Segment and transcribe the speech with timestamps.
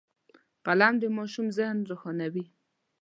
[0.65, 2.45] قلم د ماشوم ذهن روښانوي